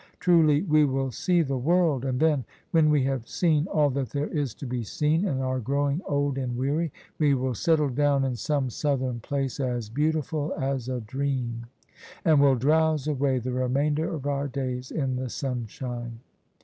Truly 0.19 0.63
we 0.63 0.83
will 0.83 1.11
see 1.11 1.43
the 1.43 1.59
world. 1.59 2.05
And 2.05 2.19
then, 2.19 2.43
when 2.71 2.89
we 2.89 3.03
have 3.03 3.27
seen 3.27 3.67
all 3.67 3.91
that 3.91 4.09
there 4.09 4.25
is 4.29 4.55
to 4.55 4.65
be 4.65 4.81
seen 4.83 5.27
and 5.27 5.43
are 5.43 5.59
growing 5.59 6.01
old 6.07 6.39
and 6.39 6.57
weary, 6.57 6.91
we 7.19 7.35
will 7.35 7.53
settle 7.53 7.89
down 7.89 8.23
in 8.25 8.35
some 8.35 8.71
southern 8.71 9.19
place, 9.19 9.59
as 9.59 9.89
beautiful 9.89 10.55
as 10.59 10.89
a 10.89 11.01
dream, 11.01 11.67
and 12.25 12.41
will 12.41 12.55
drowse 12.55 13.05
away 13.07 13.37
the 13.37 13.53
remainder 13.53 14.11
of 14.11 14.25
our 14.25 14.47
days 14.47 14.89
in 14.89 15.17
the 15.17 15.29
sunshine." 15.29 16.19